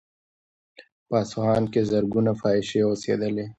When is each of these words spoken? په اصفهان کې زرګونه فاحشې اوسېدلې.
په 1.07 1.13
اصفهان 1.23 1.63
کې 1.73 1.81
زرګونه 1.91 2.31
فاحشې 2.41 2.79
اوسېدلې. 2.85 3.45